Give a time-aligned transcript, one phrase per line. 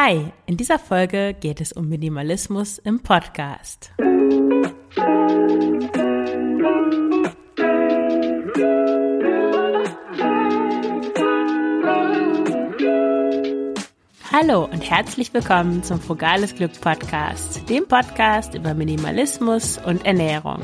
[0.00, 3.90] Hi, in dieser Folge geht es um Minimalismus im Podcast.
[14.30, 20.60] Hallo und herzlich willkommen zum Frugales Glück Podcast, dem Podcast über Minimalismus und Ernährung.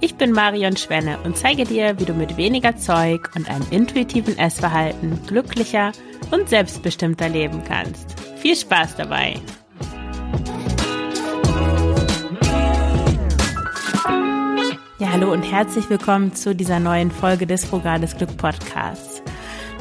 [0.00, 4.36] Ich bin Marion Schwenne und zeige dir, wie du mit weniger Zeug und einem intuitiven
[4.36, 5.92] Essverhalten glücklicher
[6.32, 8.23] und selbstbestimmter leben kannst.
[8.44, 9.40] Viel Spaß dabei!
[14.98, 19.22] Ja, hallo und herzlich willkommen zu dieser neuen Folge des Frugales Glück Podcasts.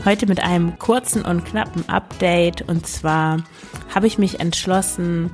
[0.05, 3.43] Heute mit einem kurzen und knappen Update und zwar
[3.93, 5.29] habe ich mich entschlossen,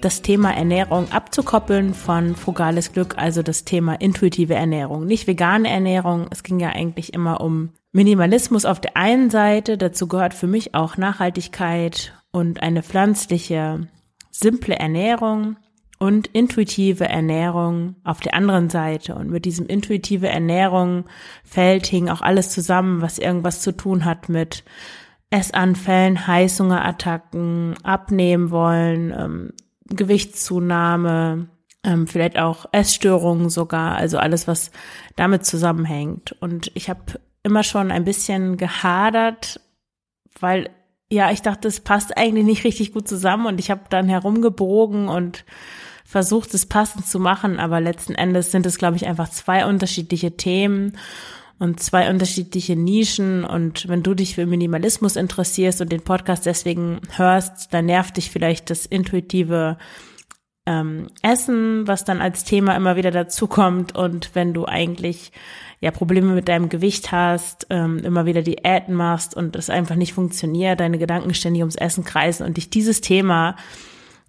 [0.00, 5.06] das Thema Ernährung abzukoppeln von frugales Glück, also das Thema intuitive Ernährung.
[5.06, 10.06] Nicht vegane Ernährung, es ging ja eigentlich immer um Minimalismus auf der einen Seite, dazu
[10.06, 13.88] gehört für mich auch Nachhaltigkeit und eine pflanzliche,
[14.30, 15.56] simple Ernährung
[15.98, 19.14] und intuitive Ernährung auf der anderen Seite.
[19.14, 21.04] Und mit diesem intuitive Ernährung
[21.44, 24.64] Feld hing auch alles zusammen, was irgendwas zu tun hat mit
[25.30, 29.52] Essanfällen, Heißhungerattacken, abnehmen wollen, ähm,
[29.86, 31.48] Gewichtszunahme,
[31.84, 34.70] ähm, vielleicht auch Essstörungen sogar, also alles, was
[35.16, 36.32] damit zusammenhängt.
[36.40, 39.60] Und ich habe immer schon ein bisschen gehadert,
[40.40, 40.70] weil
[41.10, 45.08] ja, ich dachte, es passt eigentlich nicht richtig gut zusammen und ich habe dann herumgebogen
[45.08, 45.44] und
[46.04, 50.36] versucht, es passend zu machen, aber letzten Endes sind es, glaube ich, einfach zwei unterschiedliche
[50.36, 50.96] Themen
[51.60, 53.44] und zwei unterschiedliche Nischen.
[53.44, 58.30] Und wenn du dich für Minimalismus interessierst und den Podcast deswegen hörst, dann nervt dich
[58.30, 59.78] vielleicht das intuitive
[60.66, 63.96] ähm, Essen, was dann als Thema immer wieder dazukommt.
[63.96, 65.32] Und wenn du eigentlich
[65.80, 70.12] ja Probleme mit deinem Gewicht hast, ähm, immer wieder Diäten machst und es einfach nicht
[70.12, 73.56] funktioniert, deine Gedanken ständig ums Essen kreisen und dich dieses Thema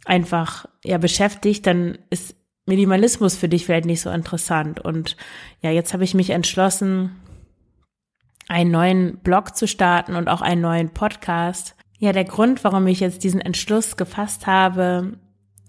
[0.05, 2.35] einfach ja beschäftigt, dann ist
[2.65, 4.79] Minimalismus für dich vielleicht nicht so interessant.
[4.79, 5.17] Und
[5.61, 7.17] ja, jetzt habe ich mich entschlossen,
[8.47, 11.75] einen neuen Blog zu starten und auch einen neuen Podcast.
[11.97, 15.17] Ja, der Grund, warum ich jetzt diesen Entschluss gefasst habe,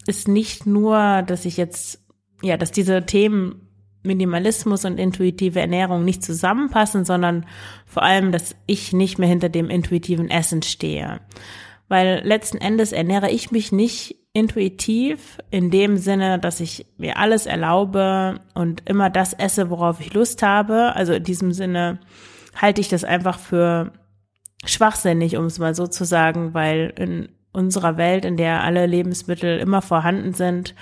[0.07, 2.03] ist nicht nur, dass ich jetzt,
[2.41, 3.67] ja, dass diese Themen
[4.03, 7.45] Minimalismus und intuitive Ernährung nicht zusammenpassen, sondern
[7.85, 11.21] vor allem, dass ich nicht mehr hinter dem intuitiven Essen stehe.
[11.87, 17.45] Weil letzten Endes ernähre ich mich nicht intuitiv in dem Sinne, dass ich mir alles
[17.45, 20.95] erlaube und immer das esse, worauf ich Lust habe.
[20.95, 21.99] Also in diesem Sinne
[22.55, 23.93] halte ich das einfach für
[24.65, 29.59] schwachsinnig, um es mal so zu sagen, weil in unserer Welt, in der alle Lebensmittel
[29.59, 30.75] immer vorhanden sind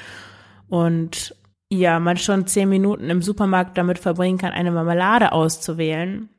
[0.70, 1.36] und
[1.70, 6.30] ja, man schon zehn Minuten im Supermarkt damit verbringen kann, eine Marmelade auszuwählen,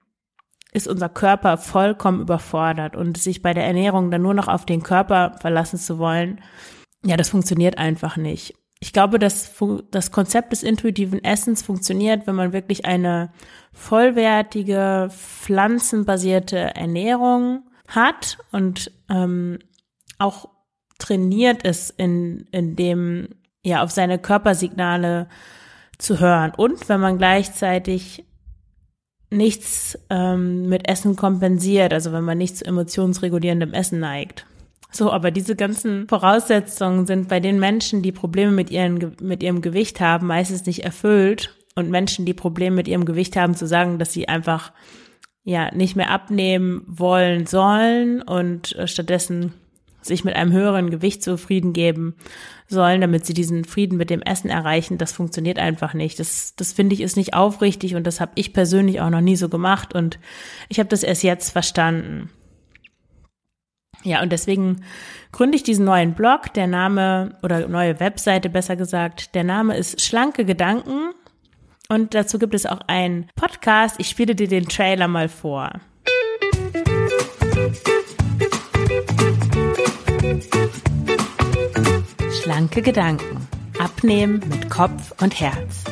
[0.72, 4.82] ist unser Körper vollkommen überfordert und sich bei der Ernährung dann nur noch auf den
[4.82, 6.41] Körper verlassen zu wollen,
[7.04, 8.54] ja, das funktioniert einfach nicht.
[8.81, 9.54] Ich glaube, dass
[9.91, 13.32] das Konzept des intuitiven Essens funktioniert, wenn man wirklich eine
[13.72, 19.60] vollwertige, pflanzenbasierte Ernährung hat und ähm,
[20.22, 20.49] auch
[20.99, 23.28] trainiert ist, in, in dem,
[23.65, 25.28] ja, auf seine Körpersignale
[25.99, 26.53] zu hören.
[26.56, 28.25] Und wenn man gleichzeitig
[29.31, 34.47] nichts ähm, mit Essen kompensiert, also wenn man nicht zu emotionsregulierendem Essen neigt.
[34.91, 39.62] So, aber diese ganzen Voraussetzungen sind bei den Menschen, die Probleme mit, ihren, mit ihrem
[39.62, 41.56] Gewicht haben, meistens nicht erfüllt.
[41.75, 44.72] Und Menschen, die Probleme mit ihrem Gewicht haben, zu sagen, dass sie einfach
[45.44, 49.55] ja nicht mehr abnehmen wollen sollen und äh, stattdessen
[50.03, 52.17] sich mit einem höheren Gewicht zufrieden geben
[52.69, 56.19] sollen, damit sie diesen Frieden mit dem Essen erreichen, das funktioniert einfach nicht.
[56.19, 59.37] Das, das finde ich ist nicht aufrichtig und das habe ich persönlich auch noch nie
[59.37, 60.19] so gemacht und
[60.69, 62.31] ich habe das erst jetzt verstanden.
[64.05, 64.83] Ja, und deswegen
[65.31, 66.53] gründe ich diesen neuen Blog.
[66.55, 69.35] Der Name oder neue Webseite besser gesagt.
[69.35, 71.12] Der Name ist Schlanke Gedanken.
[71.89, 73.97] Und dazu gibt es auch einen Podcast.
[73.99, 75.73] Ich spiele dir den Trailer mal vor.
[82.43, 83.47] Schlanke Gedanken.
[83.79, 85.85] Abnehmen mit Kopf und Herz.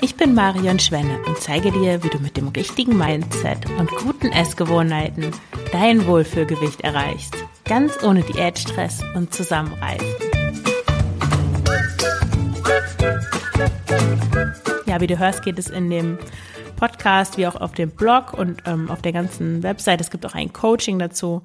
[0.00, 4.32] Ich bin Marion Schwenne und zeige dir, wie du mit dem richtigen Mindset und guten
[4.32, 5.32] Essgewohnheiten
[5.70, 7.36] dein Wohlfühlgewicht erreichst.
[7.64, 10.08] Ganz ohne Diätstress und Zusammenreißen.
[14.86, 16.16] Ja, wie du hörst, geht es in dem
[16.76, 20.00] Podcast wie auch auf dem Blog und ähm, auf der ganzen Website.
[20.00, 21.42] Es gibt auch ein Coaching dazu.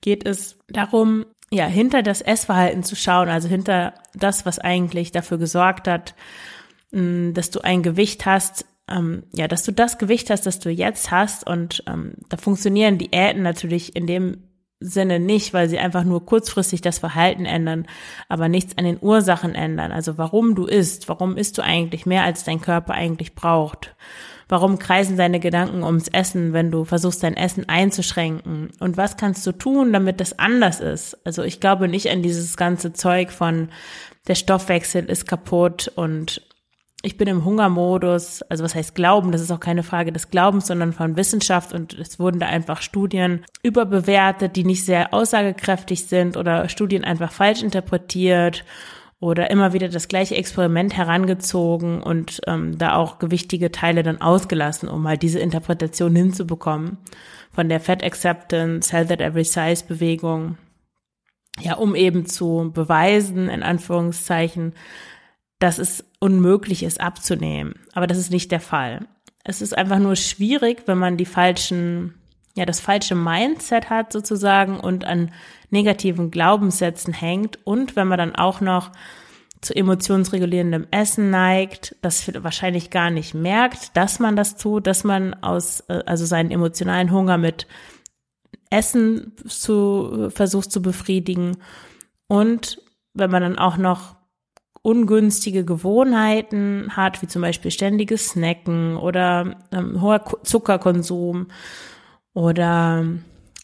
[0.00, 5.38] Geht es darum, ja, hinter das Essverhalten zu schauen, also hinter das, was eigentlich dafür
[5.38, 6.14] gesorgt hat,
[6.90, 11.10] dass du ein Gewicht hast, ähm, ja, dass du das Gewicht hast, das du jetzt
[11.10, 14.42] hast und ähm, da funktionieren Diäten natürlich in dem
[14.80, 17.86] Sinne nicht, weil sie einfach nur kurzfristig das Verhalten ändern,
[18.28, 19.92] aber nichts an den Ursachen ändern.
[19.92, 23.94] Also warum du isst, warum isst du eigentlich mehr, als dein Körper eigentlich braucht?
[24.48, 28.70] Warum kreisen deine Gedanken ums Essen, wenn du versuchst, dein Essen einzuschränken?
[28.80, 31.16] Und was kannst du tun, damit das anders ist?
[31.24, 33.68] Also ich glaube nicht an dieses ganze Zeug von
[34.28, 36.42] der Stoffwechsel ist kaputt und
[37.02, 40.66] ich bin im Hungermodus, also was heißt Glauben, das ist auch keine Frage des Glaubens,
[40.66, 46.38] sondern von Wissenschaft und es wurden da einfach Studien überbewertet, die nicht sehr aussagekräftig sind
[46.38, 48.64] oder Studien einfach falsch interpretiert
[49.24, 54.86] oder immer wieder das gleiche Experiment herangezogen und ähm, da auch gewichtige Teile dann ausgelassen,
[54.86, 56.98] um halt diese Interpretation hinzubekommen
[57.50, 60.58] von der Fat Acceptance, Health at Every Size Bewegung.
[61.58, 64.74] Ja, um eben zu beweisen, in Anführungszeichen,
[65.58, 67.76] dass es unmöglich ist abzunehmen.
[67.94, 69.06] Aber das ist nicht der Fall.
[69.42, 72.12] Es ist einfach nur schwierig, wenn man die falschen,
[72.54, 75.32] ja, das falsche Mindset hat sozusagen und an
[75.74, 78.92] negativen Glaubenssätzen hängt und wenn man dann auch noch
[79.60, 85.34] zu emotionsregulierendem Essen neigt, das wahrscheinlich gar nicht merkt, dass man das tut, dass man
[85.34, 87.66] aus, äh, also seinen emotionalen Hunger mit
[88.70, 91.56] Essen zu, versucht zu befriedigen.
[92.28, 92.80] Und
[93.14, 94.16] wenn man dann auch noch
[94.82, 101.48] ungünstige Gewohnheiten hat, wie zum Beispiel ständiges Snacken oder ähm, hoher Zuckerkonsum
[102.34, 103.06] oder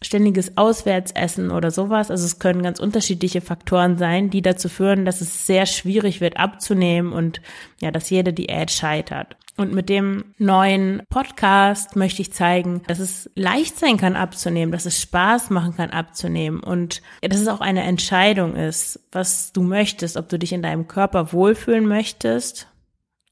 [0.03, 2.11] ständiges Auswärtsessen oder sowas.
[2.11, 6.39] Also es können ganz unterschiedliche Faktoren sein, die dazu führen, dass es sehr schwierig wird
[6.39, 7.41] abzunehmen und
[7.81, 9.37] ja, dass jede Diät scheitert.
[9.57, 14.87] Und mit dem neuen Podcast möchte ich zeigen, dass es leicht sein kann abzunehmen, dass
[14.87, 20.17] es Spaß machen kann abzunehmen und dass es auch eine Entscheidung ist, was du möchtest,
[20.17, 22.70] ob du dich in deinem Körper wohlfühlen möchtest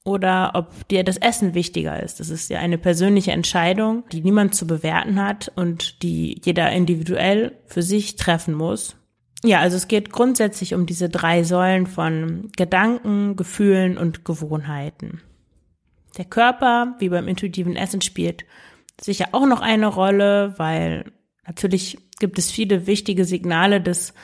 [0.08, 2.19] oder ob dir das Essen wichtiger ist.
[2.19, 7.52] Das ist ja eine persönliche Entscheidung, die niemand zu bewerten hat und die jeder individuell
[7.66, 8.96] für sich treffen muss.
[9.44, 15.20] Ja, also es geht grundsätzlich um diese drei Säulen von Gedanken, Gefühlen und Gewohnheiten.
[16.16, 18.46] Der Körper, wie beim intuitiven Essen, spielt
[19.00, 21.12] sicher auch noch eine Rolle, weil
[21.46, 24.14] natürlich gibt es viele wichtige Signale des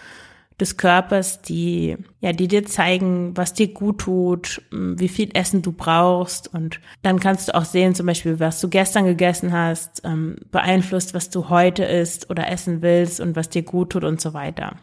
[0.61, 5.73] des Körpers, die, ja, die dir zeigen, was dir gut tut, wie viel Essen du
[5.73, 6.53] brauchst.
[6.53, 11.15] Und dann kannst du auch sehen, zum Beispiel, was du gestern gegessen hast, ähm, beeinflusst,
[11.15, 14.77] was du heute isst oder essen willst und was dir gut tut und so weiter.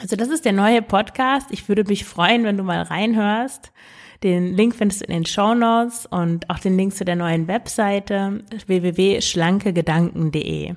[0.00, 1.48] Also das ist der neue Podcast.
[1.50, 3.72] Ich würde mich freuen, wenn du mal reinhörst.
[4.22, 7.48] Den Link findest du in den Show Notes und auch den Link zu der neuen
[7.48, 10.76] Webseite www.schlankegedanken.de.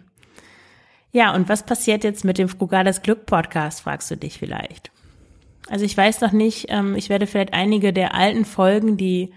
[1.15, 4.91] Ja, und was passiert jetzt mit dem Frugales Glück Podcast, fragst du dich vielleicht.
[5.69, 9.31] Also ich weiß noch nicht, ähm, ich werde vielleicht einige der alten Folgen, die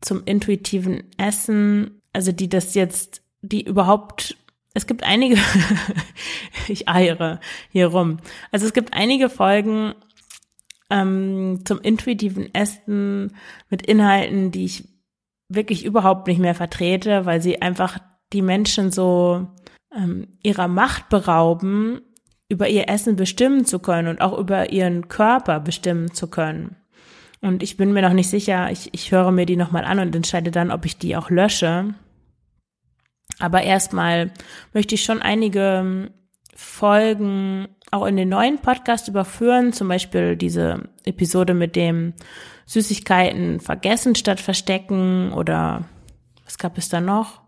[0.00, 4.36] zum intuitiven Essen, also die das jetzt, die überhaupt,
[4.74, 5.38] es gibt einige,
[6.68, 7.40] ich eiere
[7.72, 8.18] hier rum.
[8.52, 9.96] Also es gibt einige Folgen
[10.88, 13.36] ähm, zum intuitiven Essen
[13.70, 14.84] mit Inhalten, die ich
[15.48, 17.98] wirklich überhaupt nicht mehr vertrete, weil sie einfach
[18.32, 19.48] die Menschen so
[19.96, 22.00] ähm, ihrer Macht berauben,
[22.48, 26.76] über ihr Essen bestimmen zu können und auch über ihren Körper bestimmen zu können.
[27.40, 30.14] Und ich bin mir noch nicht sicher, ich, ich höre mir die nochmal an und
[30.14, 31.94] entscheide dann, ob ich die auch lösche.
[33.38, 34.30] Aber erstmal
[34.72, 36.10] möchte ich schon einige ähm,
[36.54, 42.14] Folgen auch in den neuen Podcast überführen, zum Beispiel diese Episode mit dem
[42.66, 45.84] Süßigkeiten vergessen statt verstecken oder
[46.44, 47.41] was gab es da noch?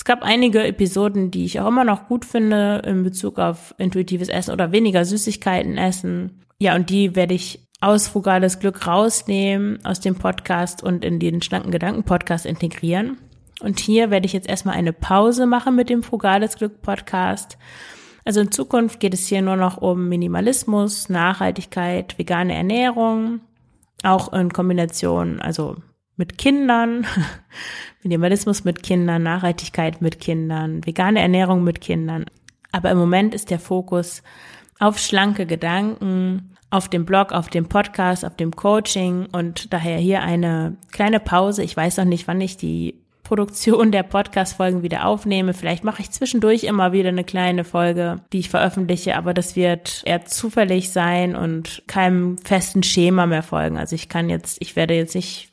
[0.00, 4.30] Es gab einige Episoden, die ich auch immer noch gut finde in Bezug auf intuitives
[4.30, 6.40] Essen oder weniger Süßigkeiten essen.
[6.58, 11.42] Ja, und die werde ich aus Frugales Glück rausnehmen aus dem Podcast und in den
[11.42, 13.18] schlanken Gedanken Podcast integrieren.
[13.60, 17.58] Und hier werde ich jetzt erstmal eine Pause machen mit dem Frugales Glück Podcast.
[18.24, 23.40] Also in Zukunft geht es hier nur noch um Minimalismus, Nachhaltigkeit, vegane Ernährung,
[24.02, 25.76] auch in Kombination, also
[26.16, 27.06] mit Kindern,
[28.02, 32.26] Minimalismus mit Kindern, Nachhaltigkeit mit Kindern, vegane Ernährung mit Kindern.
[32.72, 34.22] Aber im Moment ist der Fokus
[34.78, 40.22] auf schlanke Gedanken, auf dem Blog, auf dem Podcast, auf dem Coaching und daher hier
[40.22, 41.62] eine kleine Pause.
[41.62, 45.54] Ich weiß noch nicht, wann ich die Produktion der Podcast-Folgen wieder aufnehme.
[45.54, 50.02] Vielleicht mache ich zwischendurch immer wieder eine kleine Folge, die ich veröffentliche, aber das wird
[50.04, 53.78] eher zufällig sein und keinem festen Schema mehr folgen.
[53.78, 55.49] Also ich kann jetzt, ich werde jetzt nicht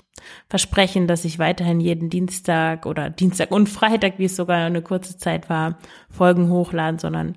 [0.50, 5.18] versprechen, dass ich weiterhin jeden Dienstag oder Dienstag und Freitag, wie es sogar eine kurze
[5.18, 5.78] Zeit war,
[6.10, 7.36] Folgen hochladen, sondern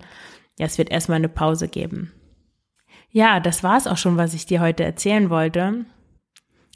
[0.58, 2.12] ja, es wird erstmal eine Pause geben.
[3.10, 5.84] Ja, das war es auch schon, was ich dir heute erzählen wollte.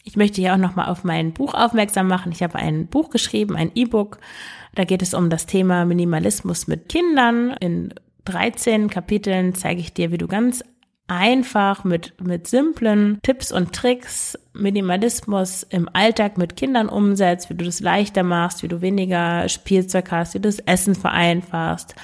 [0.02, 2.33] Ich möchte hier auch nochmal auf mein Buch aufmerksam machen.
[2.33, 4.18] Ich habe ein Buch geschrieben, ein E-Book.
[4.75, 7.94] Da geht es um das Thema Minimalismus mit Kindern in
[8.25, 10.64] 13 Kapiteln zeige ich dir, wie du ganz
[11.06, 17.64] einfach mit, mit simplen Tipps und Tricks Minimalismus im Alltag mit Kindern umsetzt, wie du
[17.64, 21.94] das leichter machst, wie du weniger Spielzeug hast, wie du das Essen vereinfachst,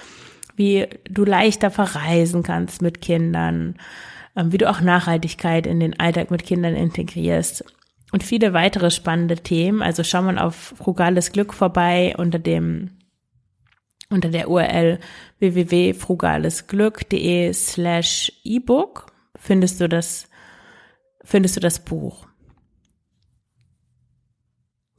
[0.57, 3.77] wie du leichter verreisen kannst mit Kindern,
[4.37, 7.65] ähm, wie du auch Nachhaltigkeit in den Alltag mit Kindern integrierst
[8.13, 9.83] und viele weitere spannende Themen.
[9.83, 12.91] Also schau mal auf Frugales Glück vorbei unter dem
[14.11, 14.99] unter der URL
[15.39, 20.29] www.frugalesglück.de slash ebook findest du das,
[21.25, 22.27] findest du das Buch.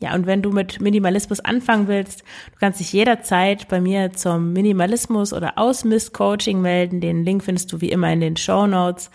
[0.01, 4.51] Ja, und wenn du mit Minimalismus anfangen willst, du kannst dich jederzeit bei mir zum
[4.51, 7.01] Minimalismus oder Ausmist-Coaching melden.
[7.01, 9.11] Den Link findest du wie immer in den Show Notes.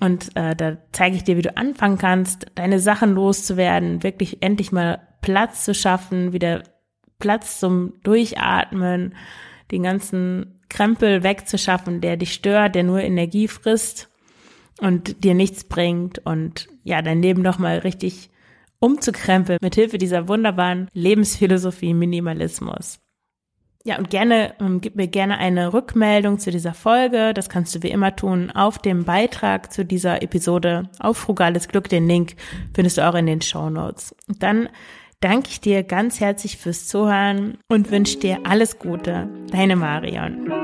[0.00, 4.70] Und äh, da zeige ich dir, wie du anfangen kannst, deine Sachen loszuwerden, wirklich endlich
[4.70, 6.62] mal Platz zu schaffen, wieder
[7.24, 9.14] Platz zum Durchatmen,
[9.70, 14.10] den ganzen Krempel wegzuschaffen, der dich stört, der nur Energie frisst
[14.78, 18.28] und dir nichts bringt und ja, dein Leben noch mal richtig
[18.78, 22.98] umzukrempeln mit Hilfe dieser wunderbaren Lebensphilosophie Minimalismus.
[23.86, 27.32] Ja, und gerne, ähm, gib mir gerne eine Rückmeldung zu dieser Folge.
[27.32, 31.88] Das kannst du wie immer tun auf dem Beitrag zu dieser Episode auf Frugales Glück.
[31.88, 32.36] Den Link
[32.74, 34.14] findest du auch in den Show Notes.
[34.26, 34.68] Dann
[35.24, 39.26] danke ich dir ganz herzlich fürs Zuhören und wünsche dir alles Gute.
[39.50, 40.63] Deine Marion.